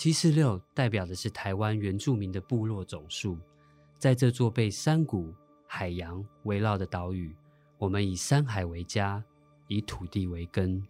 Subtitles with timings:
[0.00, 3.36] 七四六代表的是台湾原住民的部落总数，
[3.98, 5.30] 在这座被山谷、
[5.66, 7.36] 海洋围绕的岛屿，
[7.76, 9.22] 我们以山海为家，
[9.68, 10.82] 以土地为根。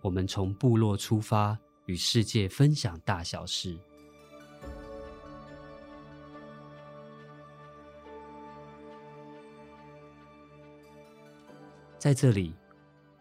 [0.00, 3.78] 我们从部落出发，与世界分享大小事。
[11.98, 12.54] 在这里，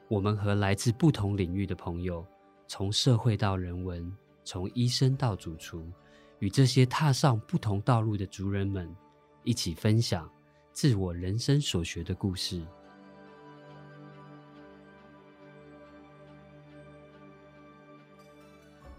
[0.08, 2.26] 我们和来自不同领域的朋友，
[2.68, 4.10] 从社会到人文，
[4.46, 5.84] 从医生到主厨，
[6.38, 8.96] 与这些踏上不同道路的族人们，
[9.44, 10.30] 一起分享
[10.72, 12.64] 自我人生所学的故事。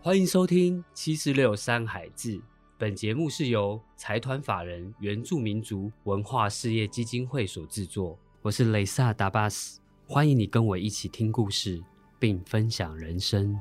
[0.01, 2.39] 欢迎收听《七十六山海志》，
[2.77, 8.19] 本节目是由财团法人原住民族文化事业基金会所制作。
[8.43, 11.81] 我是雷萨达巴斯，欢迎你跟我一起听故事，
[12.19, 13.57] 并分享人生。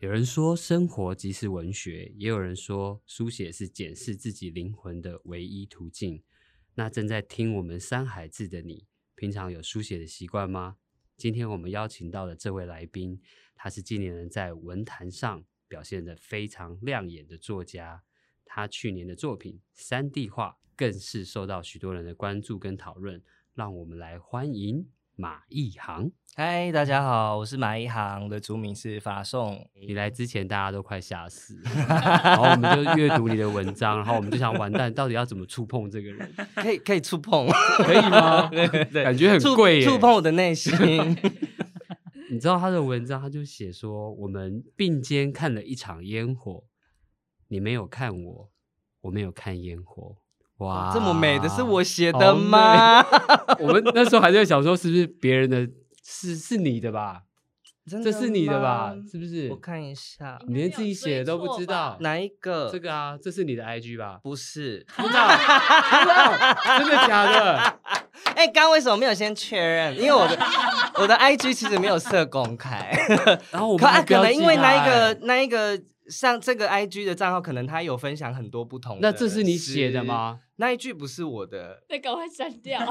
[0.00, 6.22] 有人说，生活即是文学；也有人说，书写是检视自己灵魂的唯一途径。
[6.76, 10.76] 那正在听我们山海志的你，平常有书写的习惯吗？
[11.16, 13.20] 今天我们邀请到的这位来宾，
[13.56, 15.44] 他是近年人在文坛上。
[15.66, 18.02] 表现的非常亮眼的作家，
[18.46, 23.22] 他去年的作品《三 D 画》更是受到许多人的关注跟讨论。
[23.52, 24.88] 让我们来欢迎
[25.20, 26.08] 马一航。
[26.36, 29.68] 嗨，大家好，我是马一航，我的族名是法颂。
[29.74, 36.32] 你来之前，大家都快吓死， 然后我们就阅读你的文章，然后我们就想完蛋，到底要怎么触碰这个人？
[36.54, 37.48] 可以可以触碰，
[37.82, 38.46] 可以吗？
[38.46, 40.72] 对，感觉很贵，触碰我的内心。
[42.30, 46.62] 你知道他的文章，他就写说，我们并肩看了一场烟火，
[47.48, 48.52] 你没有看我，
[49.00, 50.18] 我没有看烟火，
[50.58, 53.00] 哇，这么美的是我写的吗？
[53.60, 55.68] 我们那时候还在想说，是不是别人的，
[56.04, 57.22] 是是你的吧？
[58.04, 58.92] 这是你的吧？
[59.10, 59.48] 是不是？
[59.50, 62.68] 我看一下，你连自己写的都不知道哪一个？
[62.70, 64.20] 这个啊，这是你的 IG 吧？
[64.22, 65.28] 不是，不知道？
[66.78, 67.78] 真的假的？
[68.36, 69.96] 哎，刚为什么没有先确认？
[69.96, 70.38] 因为我的
[70.96, 72.92] 我的 IG 其实没有设公开，
[73.50, 75.80] 然后我可可能因为那一个那一个
[76.10, 78.98] 像这个 IG 的账号，可能他有分享很多不同。
[79.00, 80.40] 那这是你写的吗？
[80.60, 82.80] 那一句不是我的，那赶快删掉。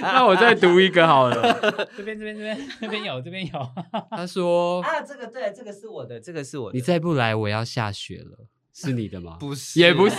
[0.00, 1.52] 那我再读一个好了。
[1.94, 3.52] 这边这边这边这边有这边有。
[4.10, 6.78] 他说啊，这个对，这个是我的，这个是我的。
[6.78, 8.46] 你再不来，我要下雪了。
[8.74, 9.36] 是你的吗？
[9.38, 10.16] 不是，也不是。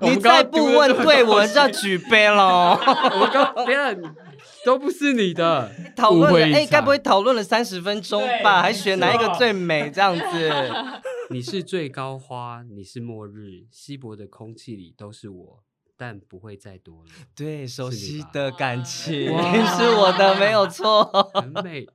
[0.00, 2.70] 你再不问对，我就要举杯了。
[2.74, 4.02] 我们刚别人
[4.64, 5.70] 都不是你的。
[5.94, 8.62] 讨论哎，该不会讨论了三十分钟吧？
[8.62, 10.22] 还选哪一个最美这样子？
[11.30, 15.62] 你是最高花，你是末日，稀薄的空气里都是我。
[15.94, 17.10] 但不会再多了。
[17.32, 19.26] 对，熟悉的感情
[19.78, 21.04] 是我的，没有错。
[21.34, 21.86] 很美，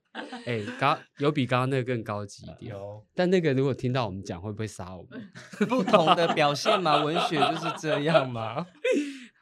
[0.46, 2.74] 哎，刚有比刚刚那个更高级一点。
[3.14, 5.30] 但那个如果听到我们讲，会不会杀我们？
[5.68, 8.66] 不同的表现嘛，文学就是这样嘛。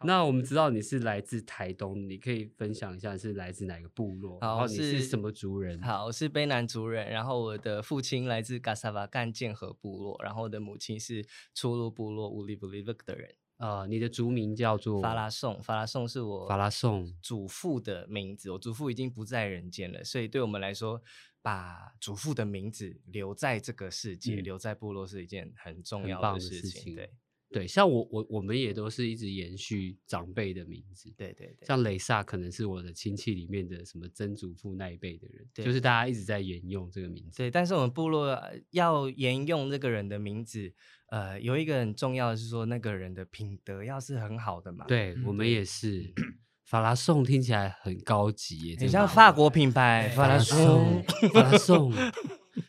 [0.04, 4.40] 那我们知道你是来自台东，你可以分享一下是来自哪个部落？
[4.42, 5.82] 好，你是什么族人？
[5.82, 7.10] 好，我是卑南族人。
[7.10, 13.36] 然后我的父亲来自嘎萨瓦干剑河部落，然后我的母亲是初鹿部落乌里布里勒的人。
[13.58, 18.52] 呃，你的族名叫做法拉颂，法拉颂是我法拉颂祖父的名字。
[18.52, 21.02] 我祖父已经不在人间了，所以对我们来说，
[21.42, 26.96] 把祖父的名字留在这个世界，留在部落是一件很重要的事情。
[26.96, 27.10] 对。
[27.56, 31.10] 对，像我我我们也都是一直延续长辈的名字。
[31.16, 37.38] 对对对，像雷萨可能是我的亲戚里面的什么曾祖父那一辈的人，就是大家一直在沿用这个名字。
[37.38, 38.38] 对，但是我们部落
[38.72, 40.74] 要沿用这个人的名字，
[41.08, 44.84] 呃，有一个很重要的是说，那个人的品德要是很好的嘛。
[44.86, 46.14] 对我们也是，
[46.66, 51.04] 法拉颂听起来很高级，很像法国品牌法拉颂，
[51.34, 51.94] 法拉颂。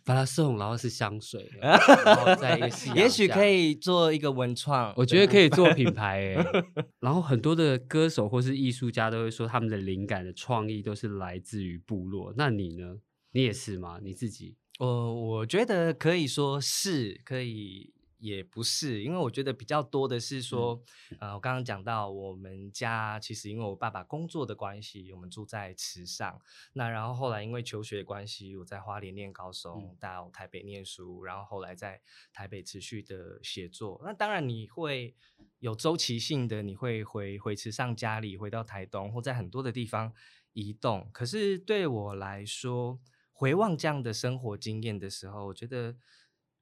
[0.04, 6.62] 把它送，然后是香水，然后再一个 也许可以做一个文创，我觉得可以做品牌哎。
[6.98, 12.34] 然后很多的歌手或是艺术家都会说，他们的灵感的创意都是来自于部落。
[12.36, 12.96] 那你呢？
[13.30, 14.00] 你也是吗？
[14.02, 14.56] 你自己？
[14.80, 17.92] 我我觉得可以说是可以。
[18.26, 20.82] 也不是，因为我觉得比较多的是说，
[21.20, 26.40] 呃，我刚刚讲到我们家其实因为我爸爸工作的关系，我们住在池上。
[26.72, 32.00] 那然后后来因为求学的关系，我在花莲念高中，到台北念书，然后后来在
[32.32, 34.02] 台北持续的写作。
[34.04, 35.14] 那当然你会
[35.60, 40.12] 有周期性的，你会回回池上家里，回到台东或在很多的地方
[40.52, 41.08] 移动。
[41.12, 42.98] 可是对我来说，
[43.32, 45.94] 回望这样的生活经验的时候，我觉得。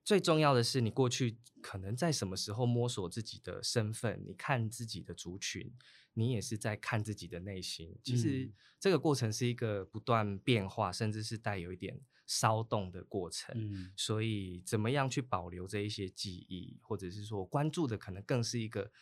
[0.05, 5.73] 最重要的是，你过去可能在什么时候摸索自己的身份，你看自己的族群，
[6.13, 7.97] 你也是在看自己的内心。
[8.03, 13.55] 其实嗯这个过程是一个不断变化，甚至是带有一点骚动的过程。
[13.57, 18.93] 嗯所以，怎么样去保留这一些记忆，或者是说关注的，可能更是一个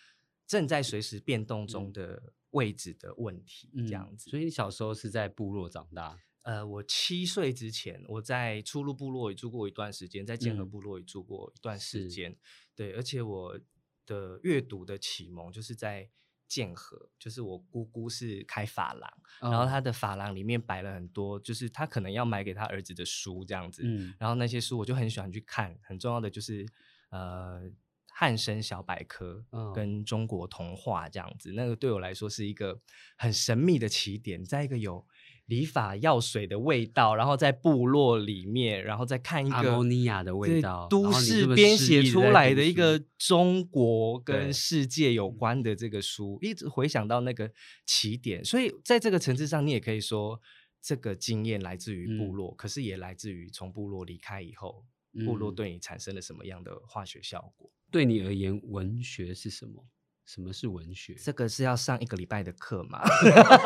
[0.46, 4.30] 正在随时变动中的位置的问题，嗯这样子。
[4.30, 12.36] 所以你小时候是在部落长大，呃，我七岁之前，我在初入部落也住过一段时间，在建和嗯部落也住过一段时是间。
[12.74, 13.60] 对，而且我
[14.04, 16.10] 的阅读的启蒙就是在
[16.48, 19.10] 剑河，就是我姑姑是开发廊，
[19.40, 23.82] 然后哦她的发廊里面摆了很多，就是她可能要买给她儿子的书这样子。
[23.84, 26.66] 嗯然后那些书我就很喜欢去看，很重要的就是
[27.10, 27.70] 呃
[28.14, 32.82] 汉生小百科嗯跟中国童话这样子，那个对我来说是一个
[33.16, 35.06] 很神秘的起点，在一个有
[35.46, 47.50] 理发药水的味道，然后在部落里面，然后再看一阿个莫尼亚的味道都市编写出来的一个中国跟世界有关的这个书，一直回想到那个
[47.84, 50.40] 起点，所以在这个层次上，你也可以说
[50.80, 54.86] 这个经验来自于部嗯落，可是也来自于从部落离开以后，
[55.26, 57.70] 部落嗯对你产生了什么样的化学效果。
[57.90, 59.86] 对你而言，文学是什么？
[60.24, 61.14] 什么是文学？
[61.22, 63.02] 这个是要上一个礼拜的课吗？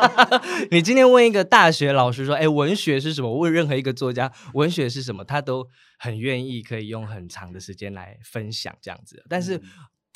[0.71, 5.67] 你今天问一个大学老师说：“哎，文学是什么？”问任何一个作家，文学是什么，他都
[5.97, 9.23] 很愿意可以用很长的时间来分享这样子。
[9.29, 9.63] 但是嗯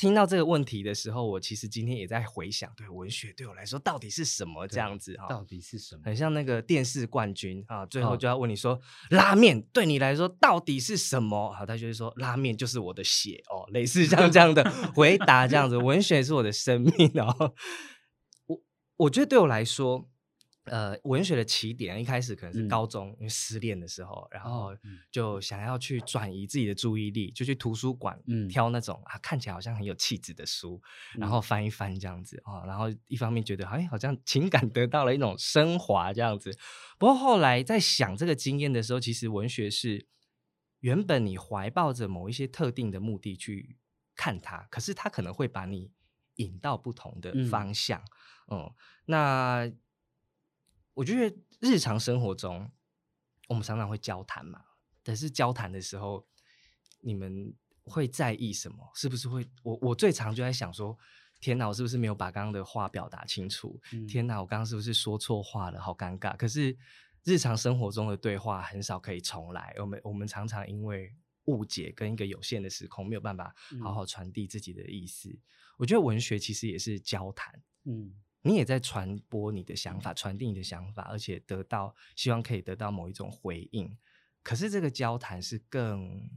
[0.02, 5.28] 听到这个问题的时候，我其实今天也在回想，对文学对我来说到底是什么这样子哈。
[5.30, 6.02] 到底是什么？
[6.04, 8.82] 很像那个电视冠军啊，最后哦就要问你说，
[9.12, 11.54] 拉面对你来说到底是什么？
[11.54, 17.54] 好，他就会说拉面就是我的血哦，类似像这样的 回答，这样子，文学是我的生命哦。
[18.48, 18.60] 我
[18.98, 20.10] 我觉得对我来说，
[20.66, 22.68] 呃，文学的起点一开始可能是嗯。
[22.68, 24.76] 高中，因为失恋的时候，然后
[25.10, 28.48] 就想要去转移自己的注意力，就去图书馆嗯。
[28.48, 30.80] 挑那种啊看起来好像很有气质的书，
[31.20, 31.32] 然嗯。
[31.32, 36.52] 后翻一翻这样子啊、哦，然后一方面觉得哎，好像情感得到了一种升华这样子。
[37.00, 40.08] 不过后来在想这个经验的时候，其实文学是
[40.82, 43.80] 原本你怀抱着某一些特定的目的去
[44.16, 45.92] 看它，可是它可能会把你
[46.36, 47.42] 引到不同的嗯。
[47.42, 48.04] 方向。
[48.52, 48.72] 嗯。
[49.06, 49.72] 那
[50.94, 52.70] 我觉得日常生活中
[53.48, 54.64] 我们常常会交谈嘛，
[55.04, 56.28] 但是交谈的时候，
[57.02, 57.54] 你们
[57.84, 58.92] 会在意什么？
[58.96, 59.46] 是不是会？
[59.64, 60.98] 我我最常就在想说，
[61.40, 63.80] 天哪，我是不是没有把刚刚的话表达清楚？
[63.94, 65.82] 嗯天哪，我刚刚是不是说错话了？
[65.82, 66.36] 好尴尬。
[66.38, 66.78] 可是
[67.24, 71.14] 日常生活中的对话很少可以重来，我们我们常常因为
[71.46, 73.46] 误解跟一个有限的时空，没有办法
[73.84, 75.36] 好嗯好传递自己的意思。
[75.78, 83.98] 我觉得文学其实也是交谈，嗯你也在传播你的想法，传递你的想法，而且得到希望可以得到某一种回应。
[84.42, 86.28] 可是这个交谈是更，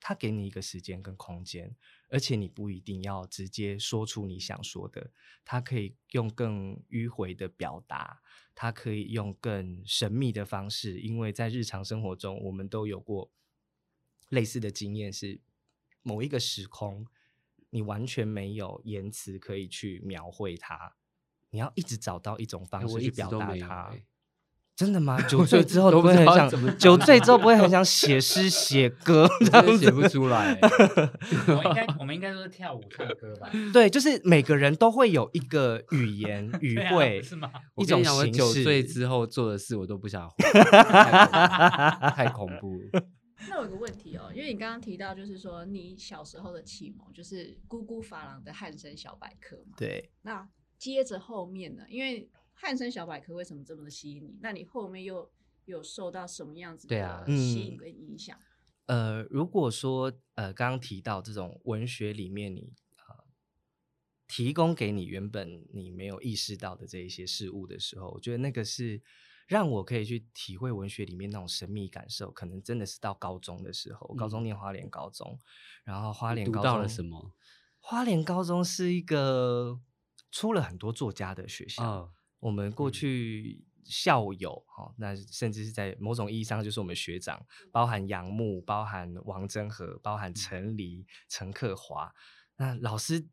[0.00, 1.76] 他给你一个时间跟空间，
[2.08, 5.10] 而且你不一定要直接说出你想说的，
[5.44, 8.22] 他可以用更迂回的表达，
[8.54, 13.30] 他可以用更神秘的方式，因为在日常生活中，我们都有过
[14.30, 15.42] 类似的经验，是
[16.00, 17.06] 某一个时空，
[17.68, 20.96] 你完全没有言辞可以去描绘它。
[21.50, 23.90] 你要一直找到一种方哎我一式去表都没有达它。
[23.92, 24.04] 欸
[24.76, 25.20] 真的吗？
[25.28, 26.48] 酒醉之后都会很想
[26.78, 30.60] 酒醉之后不会很 想写诗写歌真的写不出来欸。
[31.48, 33.50] 我应该我们应该说是跳舞唱歌吧？
[33.74, 37.52] 对，就是每个人都会有一个语言语汇，不是吗？
[37.76, 40.36] 一种形酒醉之后做的事，我都不想回，
[42.16, 43.04] 太恐怖了。
[43.50, 49.76] 那我有个问题哦，因为你刚刚提到，就是说你小时候的启蒙就是姑姑发廊的汉生小百科嘛。。
[49.76, 50.48] 对，那
[50.80, 51.84] 接着后面呢？
[51.90, 54.38] 因为汉森小百科为什么这么的吸引你？
[54.40, 55.30] 那你后面又
[55.66, 58.36] 有受到什么样子对啊的吸引嗯跟影响？
[58.86, 63.24] 呃，如果说呃刚刚提到这种文学里面你呃
[64.26, 69.02] 提供给你原本你没有意识到的这一些事物的时候，我觉得那个是
[69.46, 75.38] 让我可以去体会文学里面那种神秘感受，可能真的是到高中的时候，我高中嗯念花莲高中，
[75.84, 77.04] 然后花你莲高中读到了什？
[77.04, 77.34] 么？
[77.78, 79.80] 花莲高中是一个
[80.30, 81.84] 出了很多作家的学校。
[81.84, 92.14] 哦，我们过嗯去校友哈、哦，那甚至是在某种意义上就是我们学长，包含杨牧，包含王真和，包含陈黎、陈克华。
[92.56, 93.26] 那老师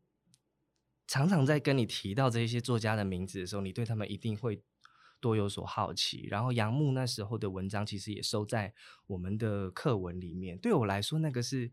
[1.06, 4.62] 常常在跟你提到这些作家的名字的时候，你对他们一定会
[5.20, 6.26] 多有所好奇。
[6.30, 8.74] 然后杨牧那时候的文章其实也收在
[9.06, 10.58] 我们的课文里面。
[10.58, 11.70] 对我来说，那个是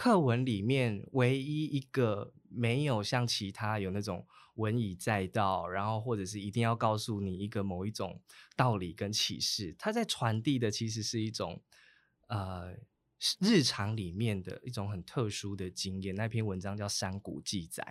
[0.00, 8.18] 课文里面唯一一个没有像其他有那种文以载道，然后或者是一定要告诉你一个某一种
[8.56, 11.60] 道理跟启示，它在传递的其实是一种
[12.28, 12.74] 呃
[13.40, 16.14] 日常里面的一种很特殊的经验。
[16.14, 17.82] 那篇文章叫《山谷记载》，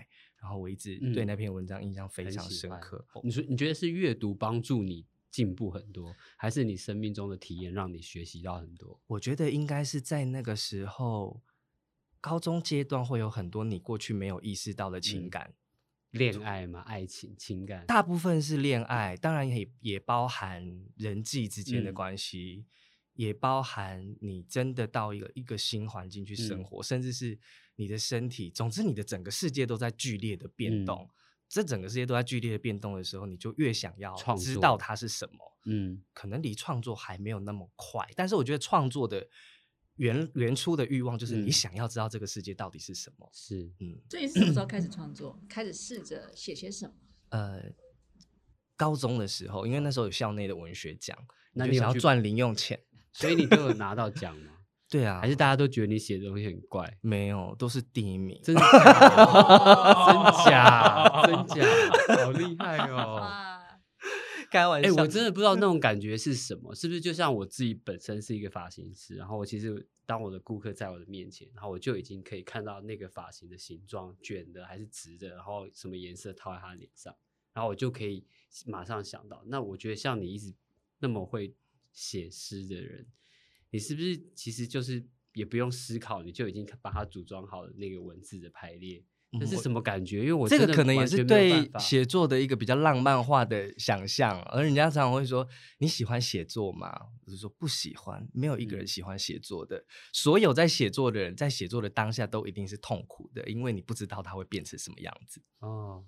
[0.41, 3.05] 然后我一直对嗯那篇文章印象非常深刻。
[3.23, 8.99] 你说你觉得是阅读帮助你进步很多，还是你生命中的体验让你学习到很多？
[9.05, 11.39] 我觉得应该是在那个时候，
[12.21, 15.53] 高中阶段会有很多你过去没有意识到的情嗯感。
[16.11, 22.65] 恋爱嘛，爱情、情感，大部分是恋爱，当然也也包含人际之间的嗯关系，
[23.13, 27.37] 也包含你真的到一个一个新环境去生嗯活，甚至是
[27.75, 31.07] 你的身体，总之你的整个世界都在剧烈的变嗯动。
[31.47, 35.57] 这整个世界都在剧烈的变动的时候，你就越想要知道它是什么。
[35.65, 39.27] 嗯，可能离创作还没有那么快，但是我觉得创作的
[39.99, 43.29] 原原初的欲望就是你嗯想要知道这个世界到底是什么。
[43.33, 45.37] 是嗯，所以是什么时候开始创作？
[45.49, 46.93] 开始试着写些什么？
[47.29, 47.61] 呃，
[48.77, 51.17] 高中的时候，因为那时候有校内的文学奖，
[51.53, 52.79] 那你想要赚零用钱。
[53.11, 54.53] 所以你都有拿到奖吗？
[54.89, 56.97] 对啊，还是大家都觉得你写的东西很怪？
[57.01, 58.39] 没有，都是第一名。
[58.43, 58.63] 真假？
[60.07, 61.23] 真假？
[61.25, 61.65] 真假？
[62.23, 63.21] 好厉害哦！
[64.51, 77.15] 开玩笑，我真的不知道那种感觉是什么，是不是就像我自己本身是一个发型师，然后我其实当我的顾客在我的面前，然后我就已经可以看到那个发型的形状，卷的还是直的，然后什么颜色套在他脸上，
[77.53, 78.25] 然后我就可以
[78.65, 79.43] 马上想到。
[79.45, 80.53] 那我觉得像你一直
[80.99, 81.53] 那么会
[81.91, 83.05] 写诗的人，
[83.69, 89.03] 你是不是其实就是也不用思考，你就已经把它组装好了那个文字的排列？
[89.31, 90.21] 那是什么感觉？
[90.21, 96.91] 因为我这个可能也是对写作的一个比较浪漫化的想象，而人家常常会说你喜欢写作吗？
[97.25, 99.85] 我就说不喜欢，没有一个人嗯喜欢写作的。
[100.11, 105.43] 所有在写作的人，在写作的当下都一定是痛苦的，因为你不知道它会变成什么样子。
[105.59, 106.05] 哦，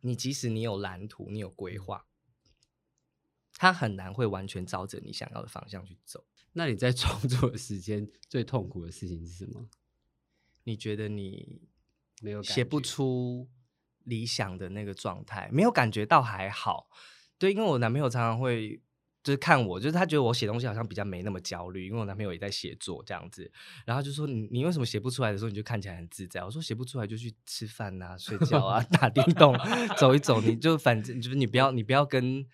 [0.00, 2.06] 你即使你有蓝图，你有规划，
[3.58, 6.24] 它很难会完全照着你想要的方向去走。
[6.54, 9.68] 那你在创作的时间最痛苦的事情是什么？
[10.64, 11.60] 你觉得你
[12.22, 13.48] 没有写不出
[14.04, 16.88] 理想的那个状态，没有感觉到还好。
[17.36, 18.80] 对，因为我男朋友常常会
[19.22, 23.52] 就是看我，就是他觉得我写东西好像比较没那么焦虑，因为我男朋友也在写作这样子，
[23.84, 26.42] 然后就说你你为什么写不出来的时候你就看起来很自在？
[26.42, 29.54] 我说写不出来就去吃饭啊、睡觉啊、 打电动、
[29.98, 32.46] 走一走，你就反正就是你不要你不要跟。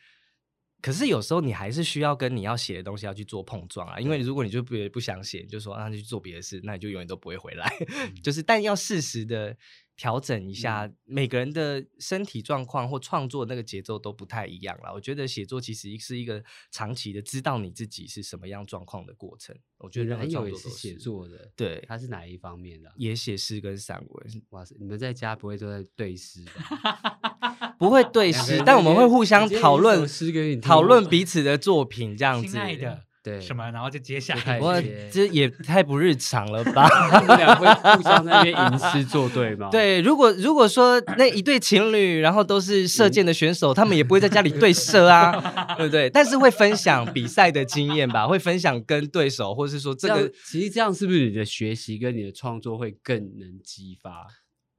[0.80, 7.68] 可是有时候你还是需要跟你要写的东西要去做碰撞啊，因为如果你就不不想写，你就说啊那就去做别的事，那你就永远都不会回来。
[8.22, 9.56] 就是但要适时的
[9.98, 14.94] 调整一下，每个人的身体状况或创作那个节奏都不太一样了。
[14.94, 19.54] 我觉得写作其实是一个长期的知道你自己是什么样状况的过程。
[19.78, 27.74] 我觉得任何男友也是写作的，对他是哪一方面的啊、也写诗跟散文，哇塞，你们在家不会都在对诗吧？
[27.78, 32.48] 不会对诗但我们会互相讨论诗给你讨论彼此的作品，这样子。
[32.48, 36.88] 亲爱的，对什么，然后就接下来始我这也太不日常了吧？
[37.10, 45.32] 他们俩会互相在那边吟诗作对吗？， 对，如果如果说那一对情侣，然后都是射箭的选手，他们也不会在家里对射啊，
[45.76, 46.08] 对不对？
[46.10, 54.26] 但是会分享比赛的经验吧，会分享跟对手，或是说这这个个，其实这样是不是你的学习跟你的创作会更能激发？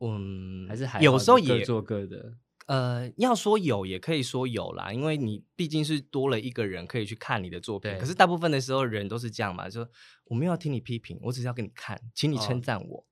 [0.02, 2.34] 嗯，还是还有时候也各做各的？
[2.70, 7.98] 呃，要说有也可以说有啦，因为你毕竟是多了一个人可以去看你的作品。
[7.98, 9.88] 可是大部分的时候人都是这样嘛，就
[10.26, 13.04] 我没有要听你批评，我只是要给你看，请你哦称赞我。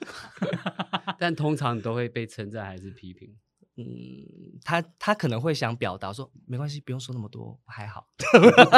[1.18, 3.34] 但通常你都会被称赞还是批评？
[3.80, 8.06] 嗯，他他可能会想表达说，没关系，不用说那么多，还好。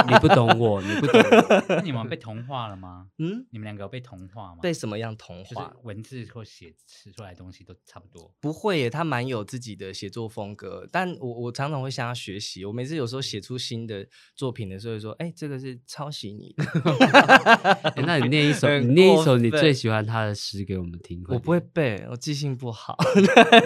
[0.08, 1.64] 你不懂我，你不懂我。
[1.76, 3.08] 那你们被同化了吗？
[3.18, 4.58] 嗯，你们两个有被同化吗？
[4.62, 5.72] 被什么样同就是化？
[5.82, 8.32] 文字或写写出来的东西都差不多。
[8.40, 12.64] 不会耶，他蛮有自己的写作风格，但我我常常会向他学习。
[12.64, 14.06] 我每次有时候写出新的
[14.36, 16.64] 作品的时候，会说：“哎、这个是抄袭你的。
[17.96, 22.96] 欸 那你念一首， 你念一首你最喜欢他的诗给我们听。”我不会背，我记性不好。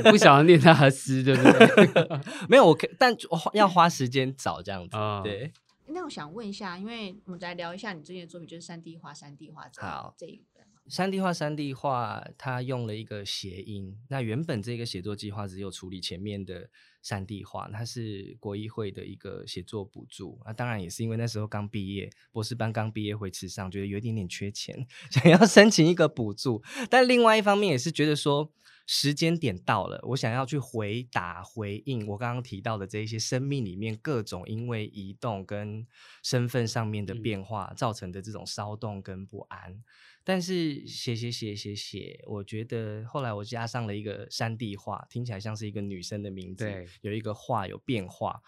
[0.05, 2.21] 你不想要念他的诗，对不对？
[2.49, 4.97] 没有，我可但我花要花时间找这样子。
[4.97, 5.53] 啊对，
[5.89, 10.81] 那我想问一下，因为我们来聊一下你最近的作品，就是三 D 画，三 D 画这好这一本嘛。
[10.89, 13.99] 山地画，三 D 画，它用了一个谐音。
[14.09, 16.71] 那原本这个写作计划只有处理前面的
[17.03, 20.41] 三 D 画，它是国议会的一个写作补助。
[20.47, 26.63] 那当然也是因为那时候刚毕业，博士班刚毕业会吃上，觉得有一点点缺钱， 想要申请一个补助。
[26.89, 28.53] 但另外一方面也是觉得说。
[28.87, 35.87] 时间点到了，我想要去回答、回应我刚刚提到的这一些生命里面各种因为移动跟
[36.23, 39.83] 身份上面的嗯变化造成的这种骚动跟不安。
[40.23, 46.69] 但是写写写写写，我觉得后来我加上了一个山地画，听起来像是一个女生的名字，
[47.01, 48.41] 有一个画有变化。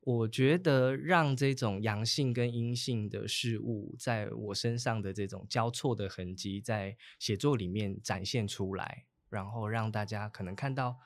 [0.00, 10.96] 我觉得让这种阳性跟阴性的事物在我身上的这种交错的痕迹，在写作里面展现出来，然后让大家可能看到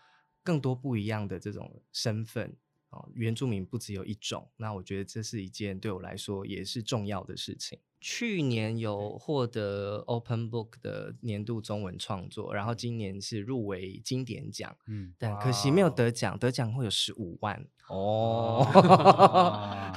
[0.43, 2.57] 更多不一样的这种身份
[2.91, 3.09] 哦。
[3.15, 7.79] 原住民不只有一种，那我觉得这是一件对我来说也是重要的事情。
[7.99, 19.93] 去年有获得 Open Book 的年度中文创作，然后今年是入围经典奖，嗯，但可惜没有得奖，得奖会有十五万哦， 哇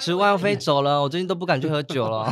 [0.00, 2.28] 十万要飞走了，我最近都不敢去喝酒了。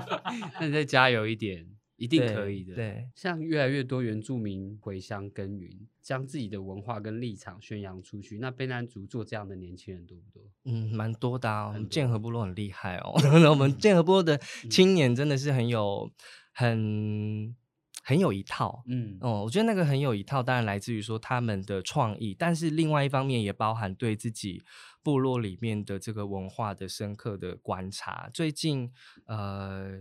[0.58, 2.74] 那你再加油一点，一定可以的。
[2.74, 5.70] 对，像越来越多原住民回乡耕耘，
[6.02, 10.42] 将自己的文化跟立场宣扬出去，那卑南族做这样的年轻人多不多？
[10.64, 13.12] 嗯，蛮多的啊，我们剑河部落很厉害哦，
[13.50, 14.38] 我们剑河部落的
[14.70, 16.10] 青年真的是很有
[16.52, 17.54] 很
[18.02, 18.84] 很有一套。
[18.86, 24.62] 嗯，哦，我觉得那个很有一套，当然来自于说他们的创意，但是另外一方面也包含对自己
[25.02, 28.28] 部落里面的这个文化的深刻的观察。
[28.32, 28.92] 最近，
[29.26, 29.98] 呃，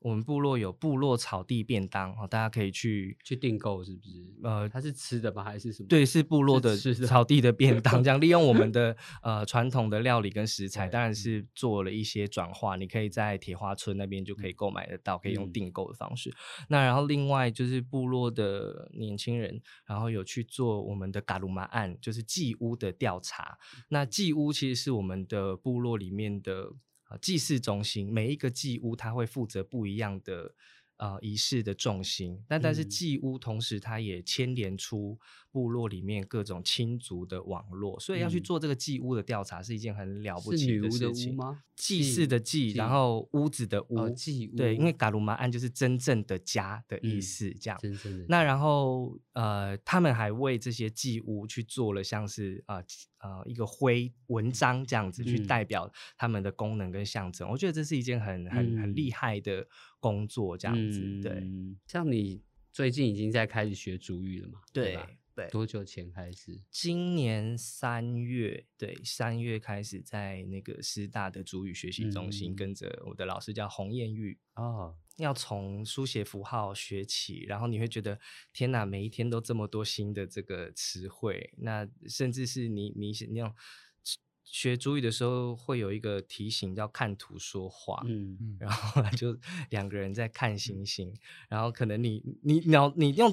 [0.00, 4.10] 我们部落有部落草地便当哦，大家可以去去订购是不是？
[4.44, 5.42] 呃它是吃的吗？
[5.42, 5.88] 还是什么？
[5.88, 12.76] 对，是部落的草地的便 当，这样利用我们的呃传统的料理跟食材，对当然是做了一些转化。
[12.76, 16.32] 你可以在铁花村那边就可以购买得到，可以用嗯订购的方式。
[16.68, 23.58] 那然后另外就是部落的年轻人，然后有去做我们的嘎鲁玛案，就是祭屋的调查。
[23.88, 26.72] 那祭屋其实是我们的部落里面的
[27.08, 30.54] 呃祭祀中心，每一个祭屋它会负责不一样的。
[31.00, 35.16] 呃，仪式的重心，但但是嗯祭屋同时它也牵连出
[35.50, 41.34] 部落里面各种亲族的网络，所以要去嗯做这个祭屋的调查是一件很了不起的巫事情。
[41.34, 41.62] 吗？
[41.76, 44.08] 祭祀的祭，然后屋子的屋，
[44.56, 47.78] 对，因为屋嘎鲁玛安就是真正的家的意嗯思，这样。
[47.80, 52.82] 真正的那然后呃，他们还为这些祭屋去做了像是呃
[53.20, 57.48] 呃一个徽文章这样子，去嗯代表他们的功能跟象征。
[57.48, 59.64] 我觉得这是一件很很很厉嗯害的
[60.00, 61.00] 工作，这样子。
[61.22, 64.58] 对嗯，像你最近已经在开始学主语了嘛？
[64.72, 65.08] 对吧
[65.38, 66.60] 对，多久前开始？
[66.68, 78.18] 今年三月，对，三月开始在那个师大的主语学习中心，嗯跟着我的老师叫洪艳玉，哦，要从书写符号学起，然后你会觉得
[78.52, 83.54] 天哪，每一天都这么多新的这个词汇，那甚至是你你你要
[84.42, 89.38] 学主语的时候会有一个提醒叫看图说话，嗯嗯然后 就
[89.70, 91.14] 两个人在看星星，
[91.48, 93.32] 然后可能你你脑你用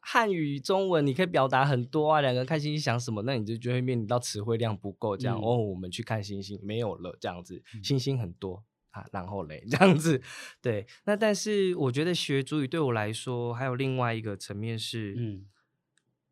[0.00, 5.42] 汉语中文你可以表达很多啊，两个人看星星想什么，那你就就会面临到词汇量不够，这样、嗯。
[5.42, 7.84] 哦，我们去看星星没有了，这样子，嗯。
[7.84, 8.64] 星星很多。
[8.90, 10.20] 啊，然后嘞，这样子，
[10.60, 15.46] 对，那但是我觉得学主语对我来说，还有另外一个层面是，嗯。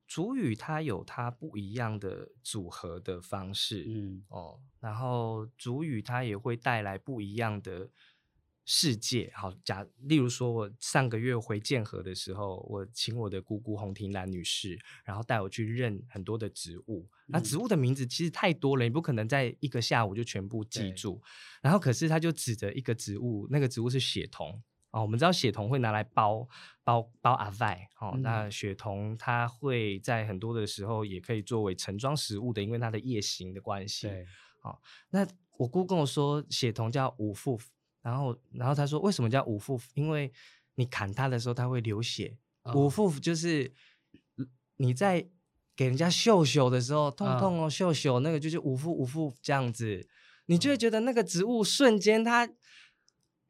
[0.09, 4.25] 主语它有它不一样的组合的方式，嗯。
[4.31, 7.91] 哦，然后主语它也会带来不一样的
[8.71, 9.33] 世界。
[9.35, 17.09] 好，假例如说，我上个月回建和的时候，我请我的姑姑洪婷兰女士，然后带我去认很多的植物。
[17.29, 21.19] 那嗯植物的名字其实太多了，你不可能在一个下午就全部记住。
[21.63, 24.63] 然后可是他就指着一个植物，那个植物是血桐。
[24.91, 26.47] 哦，我们知道血桐会拿来包
[26.85, 34.09] 包包阿外，哦，嗯那血桐它会在很多的时候也可以作为盛装食物的，因为它的叶形的关系。
[34.09, 34.27] 对，
[35.09, 35.27] 那
[35.57, 37.59] 我姑跟我说，血桐叫五腹，
[38.03, 39.81] 然后然后他说为什么叫五副？
[39.95, 40.33] 因为
[40.75, 42.37] 你砍它的时候它会流血，
[42.75, 43.73] 五副就是
[44.77, 45.27] 你在
[45.77, 50.09] 给人家秀秀的时候，痛啊痛哦，秀秀那个就是五副五副这样子，
[50.47, 52.49] 你就会觉得那个植物瞬间它。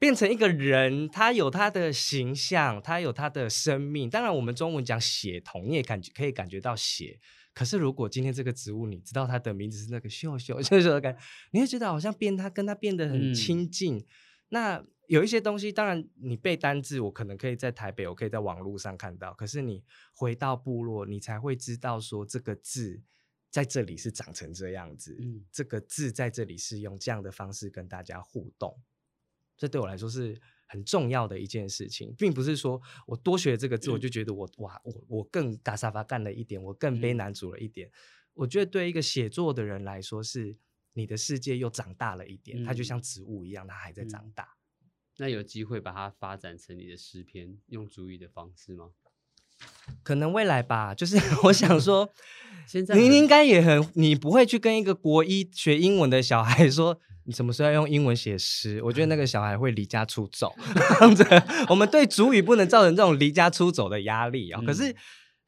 [0.01, 4.09] 变成一个人，它有它的形象，它有它的生命。
[4.09, 7.19] 当然，我们中文讲血桐，你也感觉可以感觉到血。
[7.53, 14.07] 可是，如果今天这个植物，你知道它的名字是那个秀秀秀秀的感觉，你会觉得好像变它跟它变得很嗯亲近。
[14.49, 19.33] 那有一些东西，当然你背单字，我可能可以在台北，我可以在网络上看到。
[19.35, 19.83] 可是你
[20.15, 23.03] 回到部落，你才会知道说这个字
[23.51, 28.79] 在这里是长成这样子，嗯这个字在这里是用这样的方式跟大家互动。
[29.57, 37.91] 这对我来说是很重要的一件事情，并不是说我多学这个字，我就觉得我哇，我我更嘎沙发干了一点，我更悲嗯男主了一点。
[38.35, 40.57] 我觉得对一个写作的人来说，是
[40.99, 44.49] 你的世界又长大了一点，它就嗯像植物一样，它还在长嗯大。
[45.19, 48.91] 那有机会把它发展成你的诗篇，用主语的方式吗？
[50.05, 52.09] 可能未来吧，就是 我想说，
[52.69, 58.81] 现在很您应该也很，你不会去跟一个国一学英文的小孩说，你什么时候要用英文写诗？
[58.85, 60.55] 我觉得那个小孩会离家出走。
[60.75, 61.25] 这样子，
[61.69, 64.97] 我们对主语不能造成这种离家出走的压力啊、可是嗯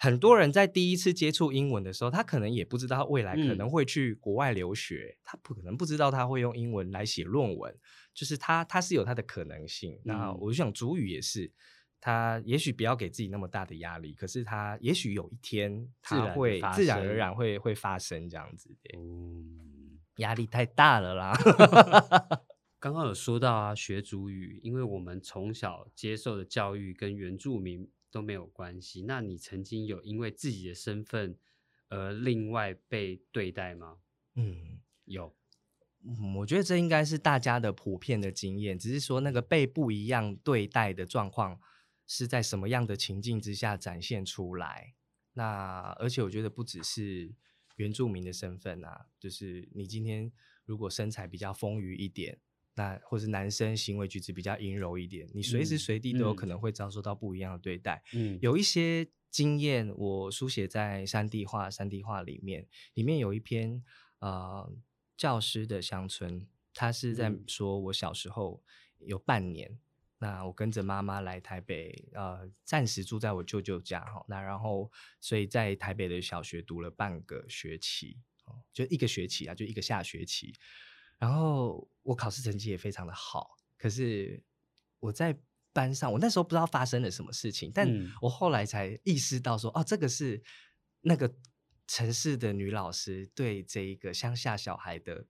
[0.02, 7.76] 很多人在第一次接触英文的时候，他可能也不知道未来可嗯能会去国外留学，他不可能不知道他会用英文来写论文，
[8.14, 10.00] 就是他他是有他的可能性。
[10.02, 11.52] 那嗯我就想主语也是，
[12.00, 21.36] 他也许不要给自己那么大的压力，可是他也许有一天他会发自然而然会会发生这样子的，嗯，压力太大了啦。
[22.80, 29.02] 刚刚有说到啊，学主语，因为我们从小接受的教育跟原住民都没有关系。
[29.02, 31.38] 那你曾经有因为自己的身份
[31.88, 33.98] 而另外被对待吗？
[34.34, 34.80] 嗯。
[35.06, 35.34] 有，
[36.04, 41.60] 嗯，我觉得这应该是大家的普遍的经验，只是说那个被不一样对待的状况
[42.06, 44.94] 是在什么样的情境之下展现出来。
[45.32, 47.34] 那而且我觉得不只是
[47.74, 50.30] 原住民的身份啊，就是你今天
[50.64, 52.38] 如果身材比较丰腴一点，
[52.74, 58.02] 那或是男生行为举止比较阴柔一点，你随时嗯随地都有可嗯能会遭受到不一样的对待。
[58.14, 63.82] 嗯，有一些经验，我书写在三地画《三地画》里面，里面有一篇
[64.20, 64.72] 呃
[65.16, 68.62] 教师的乡村，他是在嗯说我小时候
[68.98, 69.78] 有半年，
[70.18, 80.54] 那我跟着妈妈来台北，呃，暂时住在我舅舅家哈，那然后所以在台北的小学读了半个学期，哦，就一个学期啊，就一个下学期，
[81.20, 84.42] 然后我考试成绩也非常的好，可是
[84.98, 85.38] 我在
[85.72, 90.42] 班上，我那时候不知道发生了什么事情，但嗯我后来才意识到说，哦，这个是
[91.02, 91.32] 那个
[91.86, 95.26] 城市的女老师对这一个乡下小孩的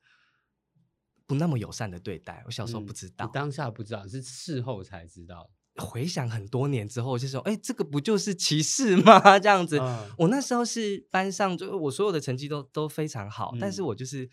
[1.27, 2.43] 不那么友善的对待。
[2.47, 5.51] 我小时候不嗯你知道，当下不知道，是事后才知道。
[5.77, 9.39] 回想很多年之后，就说，哎，这个不就是歧视吗？
[9.39, 14.29] 这样子，嗯我那时候是班上，就我所有的成绩都都非常好，但是嗯我就是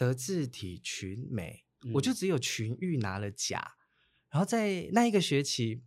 [0.00, 3.72] 德智体群美，我就嗯只有群育拿了甲。
[4.30, 5.82] 然后在那一个学期，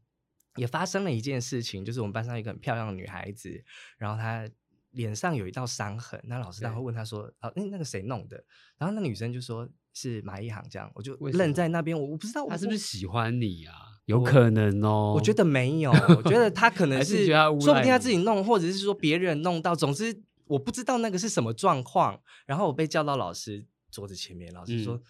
[0.56, 3.64] 也发生了一件事情，就是我们班上一个很漂亮的女孩子，
[3.98, 4.48] 然后她
[4.92, 8.46] 脸上有一道伤痕，那老师当然会对问她说：“啊，那那个谁弄的？”
[8.78, 13.74] 然后那女生就说是马一航这样，我就愣在那边，我我不知道他是不是喜欢你啊？
[14.06, 15.14] 有可能哦。
[15.16, 22.22] 我觉得没有，我觉得他可 能是说不定他自己弄，或者是说别人弄到，总之我不知道那个是什么状况。
[22.46, 25.02] 然后我被叫到老师桌子前面，老师说：“嗯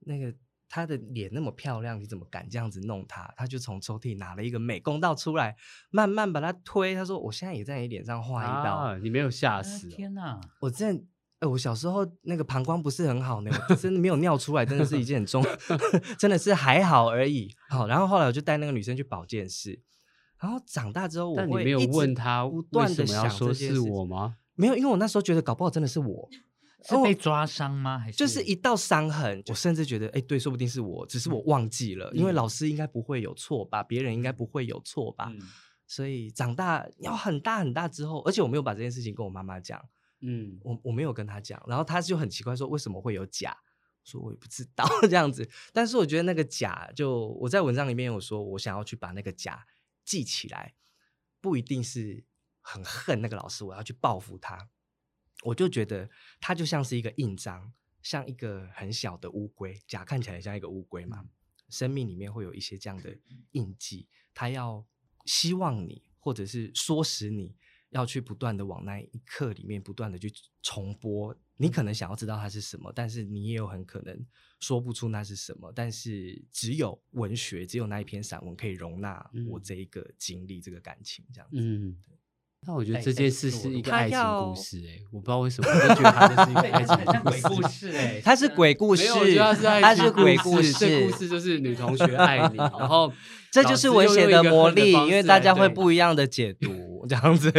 [0.00, 0.34] 那个
[0.68, 5.56] 她的脸那么漂亮，你怎么敢这样子弄她？”他就从抽屉拿了一个美工刀出来，
[5.90, 6.94] 慢慢把它推。
[6.94, 8.74] 他说：“我现在也在你脸上画一刀。
[8.74, 10.40] 啊，你没有吓啊死哦、天哪！
[10.60, 11.04] 我真的。
[11.38, 15.44] 哎，我小时候那个膀胱不是很好呢，我真的没有尿出来，真的是一件很重，
[16.18, 17.54] 真的是还好而已。
[17.68, 19.78] 好，然后后来我就带那个女生去保健室，
[20.40, 23.80] 然后长大之后我但你没有问他不为断的什么要想说是这件事？
[23.90, 24.38] 我吗？
[24.54, 26.26] 没有，因为我那时候觉得搞不好真的是我，
[26.84, 27.98] 是被抓伤吗？
[27.98, 28.16] 还是？
[28.16, 32.34] 就是一道伤痕，我甚至觉得，哎，对，说不定是我，只是我忘记了，因为嗯。
[32.34, 35.40] 老师应该不会有错吧，别人应该不会有错吧，嗯。
[35.86, 39.80] 所以长大要很大很大之后，而且我没有把这件事情跟我妈妈讲，
[40.20, 43.56] 嗯，我我没有跟她讲，然后她就很奇怪说为什么会有假，
[44.04, 49.64] 说我也不知道 这样子，但是我觉得那个假就我在文章里面有说，我想要去把那个假
[50.04, 50.74] 记起来，
[51.40, 52.24] 不一定是
[52.60, 54.68] 很恨那个老师，我要去报复他，
[55.42, 56.08] 我就觉得
[56.40, 57.72] 它就像是一个印章，
[58.02, 61.24] 像一个很小的乌龟，甲看起来像一个乌龟嘛，
[61.68, 63.16] 生命里面会有一些这样的
[63.52, 64.84] 印记，它要
[65.24, 67.54] 希望你，或者是唆使你
[67.90, 71.36] 要去不断的往那一刻里面不断的去重播。
[71.58, 74.26] 你可能想要知道它是什么，但是你也有很可能
[74.60, 75.72] 说不出那是什么。
[75.74, 79.18] 但是只有文学，只有那一篇散文可以容纳
[79.48, 81.56] 我嗯这一个经历、这个感情，这样子。
[81.58, 81.96] 嗯，
[82.68, 87.62] 那我觉得这件事是一个爱情故事、欸，我不知道为什么，我就觉得它就是一个， 爱情很像鬼故事。
[87.62, 89.04] 故事哎，它是鬼故事
[89.38, 93.12] 它是它是鬼故故事，这故事就是女同学 爱你，然后
[93.52, 97.52] 这就是文学的魔力，因为大家会不一一样的解读，这样子。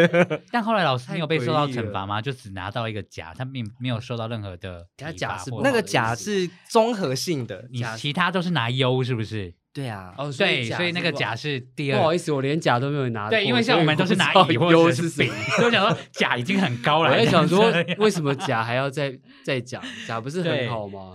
[0.51, 2.21] 但后来老师没有被受到惩罚吗？
[2.21, 9.53] 就只拿到一个甲，他并没有受到任何的他甲是不那个甲是综合性的，你其他都是拿优，是不是？
[9.77, 11.99] 对啊，哦，对，甲所以那个甲是第二。
[11.99, 13.29] 不好意思，我连甲都没有拿过。
[13.29, 15.35] 对，因为像我们都是拿乙或者是优是什 B，么。
[15.55, 17.11] 所 以我想说甲已经很高了。
[17.11, 19.79] 我在想说为什么甲还要再再讲？
[20.07, 21.13] 甲不是很好吗？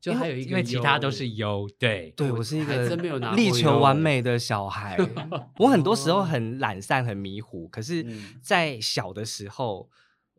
[0.00, 4.96] 就因为还有一个，因为其他都是优，对，我对我是一还个真没有拿过力求完美的小孩。
[5.58, 9.90] 我很多时候哦很懒散、很迷糊，可是嗯，在小的时候，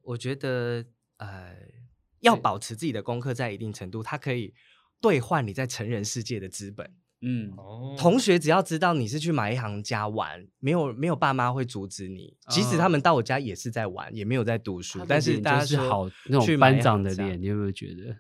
[0.04, 0.86] 我觉得
[1.18, 1.54] 呃，
[2.22, 4.54] 要保持自己的功课在一定程度，它可以
[5.02, 6.90] 兑换你在成人世界的资本。
[7.22, 12.38] 嗯，哦同学只要知道你是去马一航家玩，没有没有爸妈会阻止你。
[12.50, 18.18] 即使他哦们到我家也是在玩，也没有在读书但是大家说好那种去班长的脸，你有没有觉得？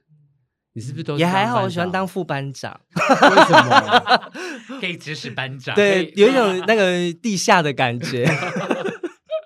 [0.73, 2.79] 你是不是都也还好，我喜欢当副班长。
[2.95, 4.31] 为什么？
[4.79, 5.73] 可以指使班 长。
[5.75, 8.27] 对，有一种 那个地下的感觉。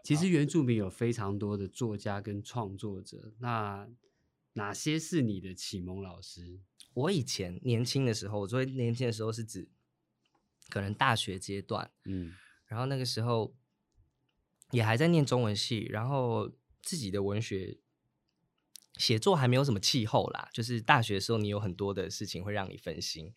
[0.03, 3.87] 其实原住民有非常多的作家跟创作者，那
[4.53, 6.59] 哪些是你的启蒙老师？
[6.93, 9.69] 我以前年轻的时候，我说年轻的时候是指
[10.69, 12.33] 可能大学阶段，嗯
[12.65, 13.53] 然后那个时候
[14.71, 16.51] 也还在念中文系，然后
[16.81, 17.77] 自己的文学
[18.97, 23.33] 写作还没有什么气候啦，就是大学的时候你有很多的事情会让你分心。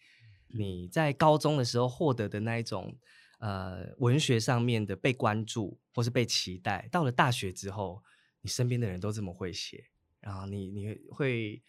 [0.49, 2.97] 你在高中的时候获得的那一种
[3.41, 8.03] 呃文学上面的被关注或是被期待，到了大学之后，
[8.41, 9.87] 你身边的人都这么会写，
[10.21, 11.61] 然后你你会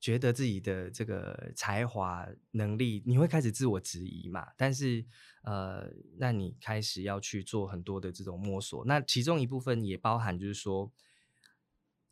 [0.00, 4.48] 觉得自己的这个才华能力，你会开始自我质疑嘛？
[4.56, 5.04] 但是
[5.42, 10.92] 呃，那你开始要去做很多的这种摸索，那其中一部分也包含就是说。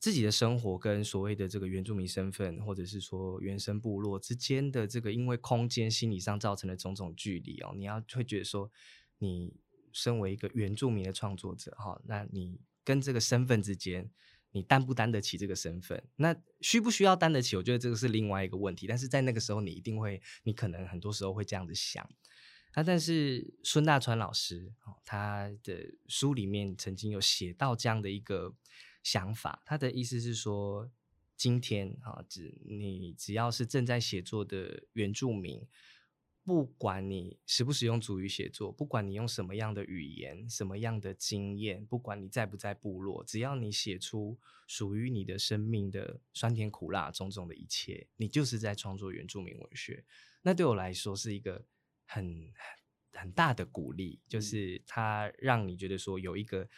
[0.01, 8.71] 自己的生活跟所谓的这个原住民身份，或者是说原生部落之间的这个，因为空间心理上造成的种种距离哦，你要会觉得说，
[9.17, 9.55] 你
[9.93, 14.11] 身为一个原住民的创作者哈、那你跟这个身份之间，
[14.55, 16.01] 你担不担得起这个身份？
[16.15, 17.57] 那需不需要担得起？
[17.57, 18.87] 我觉得这个是另外一个问题。
[18.87, 22.09] 但是在那个时候，你一定会，你可能很多时候会这样子想。
[22.77, 24.73] 那，但是孙大川老师，
[25.05, 28.55] 他的书里面曾经有写到这样的一个
[29.03, 30.89] 想法，他的意思是说，
[31.37, 35.67] 今天啊，只你只要是正在写作的原住民，
[36.45, 50.05] 不管你使不使用主语写作，不管你用什么样的语言、什么样的经验，不管你在不在部落，只要你写出属于你的生命的酸甜苦辣种种的一切，你就是在创作原住民文学。
[50.43, 51.65] 那对我来说是一个
[52.05, 52.53] 很
[53.13, 56.69] 很大的鼓励，就是它让你觉得说有一个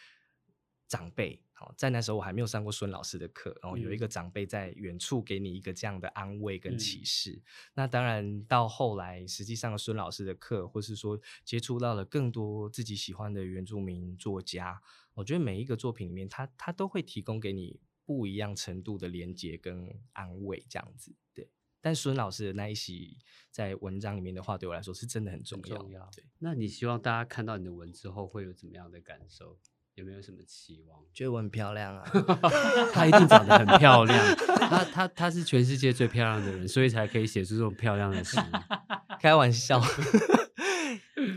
[0.88, 7.42] 长辈，好，在那时候我还没有上过孙老师的课，然后有一嗯个长辈在远处给你一个这样的安慰跟启嗯示。
[7.75, 14.81] 那当然到后来，实际上了孙老师的课，或是说接触到了更多自己喜欢的原住民作家，
[15.14, 21.51] 我觉得每一个作品里面，他他都会提供给你不一样程度的连接跟安慰，这样子，对。
[21.81, 23.18] 但孙老师的那一席
[23.51, 25.77] 在文章里面的话，对我来说是真的很重要。
[25.77, 29.59] 很重要对，那你希望大家看到你的文之后会有怎么样的感受？
[29.96, 30.98] 有没有什么期望？
[31.14, 32.04] 觉得我很漂亮啊。
[32.92, 34.37] 她一定长得很漂亮，
[34.68, 38.37] 她她她是全世界最漂亮的人，所以才可以写出这种漂亮的诗。
[39.18, 39.82] 开玩笑，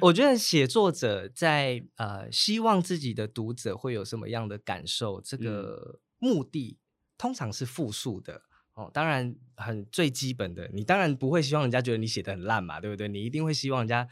[0.01, 6.77] 我觉得写作者在呃希望自己的读者会有什么样的感受，这个目的
[7.17, 8.41] 通常是复述的。
[8.79, 13.09] 哦，当然很最基本的，你当然不会希望人家觉得你写的很烂嘛，对不对？
[13.09, 14.07] 你一定会希望人家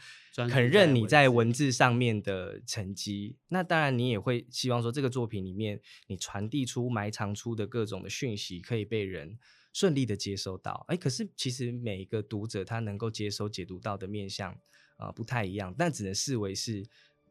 [0.50, 3.38] 肯认你在文在文字上面的成绩。
[3.48, 9.38] 那当然，你也会希望说，这个作品里面你传递出、埋藏出的各种的讯息，可以被人
[9.72, 10.84] 顺利的接收到。
[10.88, 14.52] 哎，可是其实每一个读者他能够接收、解读到的面向
[14.98, 16.84] 啊、呃不太一样，但只能视为是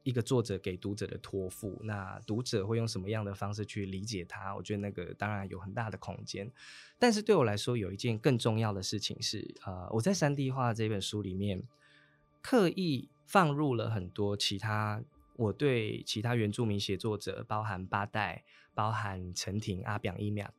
[0.08, 1.78] 一个作者给读者的托付。
[1.84, 4.56] 那读者会用什么样的方式去理解它？
[4.56, 6.50] 我觉得那个当然有很大的空间。
[6.98, 11.62] 但是对我来说，有一件更重要的事情是，呃，我在三 D 画这本书里面
[12.42, 15.04] 刻意放入了很多其他
[15.36, 18.44] 我对其他原住民写作者，包含八代，
[18.74, 20.52] 包含陈婷、阿表伊秒，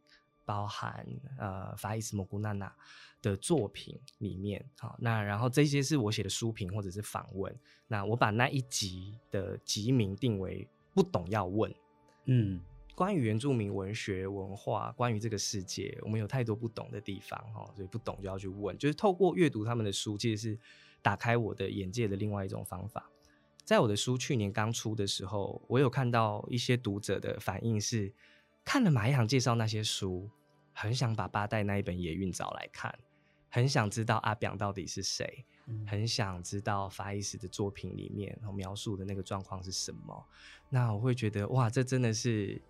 [0.49, 1.07] 包含
[1.37, 2.75] 呃法伊斯莫古娜娜
[3.21, 7.55] 的作品里面，好，那然后这些是我写的书评或者是访问，
[7.87, 11.71] 那我把那一集的集名定为“不懂要问”。
[12.25, 12.59] 嗯，
[12.95, 18.77] 关于原住民文学文化，关于这个世界，我们有太多不懂的地方哦，所以不懂就要去问。
[18.79, 20.59] 就是透过阅读他们的书，其实是
[21.03, 23.11] 打开我的眼界的另外一种方法。
[23.65, 28.11] 在我的书去年刚出的时候，我有看到一些读者的反应是，
[28.69, 30.29] 看了马一航介绍那些书，
[30.75, 32.95] 很想把八代那一本《野运》找来看，
[33.49, 35.43] 很想知道阿表到底是谁，
[35.87, 40.23] 很想知道法伊斯的作品里面然后描述的那个状况是什么。
[40.69, 42.61] 那我会觉得，哇，这真的是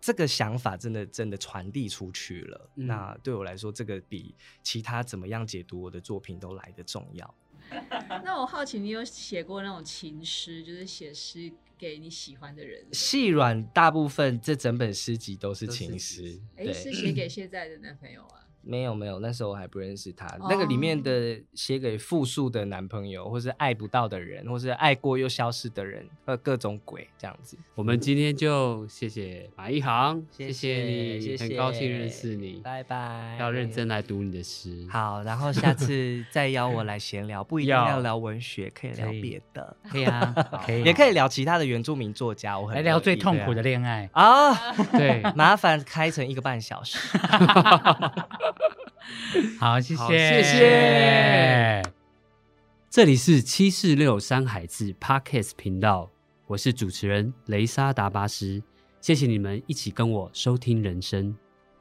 [0.00, 2.70] 这个想法，真的真的传递出去了。
[2.76, 7.34] 嗯那对我来说，这个比其他怎么样解读我的作品都来得重要。
[8.22, 12.84] 那我好奇，你有写过那种情诗，就是写诗给你喜欢的人？
[12.92, 18.47] 细软大部分这整本诗集都是情诗，哎，是写给现在的男朋友啊？
[18.62, 20.26] 没有没有，那时候我还不认识他。
[20.48, 27.56] 那个里面哦的写给复数的男朋友，或是爱不到的人，或是爱过又消失的人，呃，各种鬼这样子。
[27.74, 33.36] 我们今天就谢谢马一航，谢谢你，谢很高兴认识你，拜拜。
[33.38, 40.34] 要认真来读你的诗。，好，然后下次再邀我来闲聊，不一定要要聊文学，可以聊别的，可以啊，
[40.66, 42.58] 可以，也可以聊其他的原住民作家。
[42.58, 44.08] 我很来聊最痛苦的恋爱。
[44.12, 44.52] 啊，
[44.92, 46.98] 对， 麻烦开成一个半小时。
[49.58, 51.82] 好，谢好谢，谢谢。
[52.90, 56.10] 这里是七四六山海志 Podcast 频道，
[56.46, 58.62] 我是主持人雷莎达巴斯。
[59.00, 61.36] 谢谢你们一起跟我收听人生。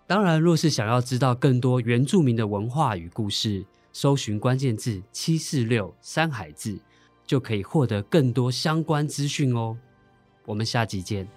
[0.05, 6.77] 当然，若是想要知道更多原住民的文化与故事，搜寻关键字“七四六山海志”，
[7.25, 9.77] 就可以获得更多相关资讯哦。
[10.45, 11.27] 我们下集见。